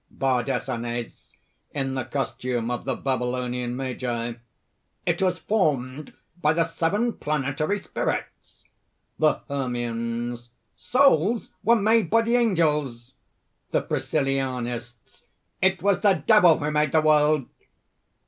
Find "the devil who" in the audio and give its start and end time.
15.99-16.71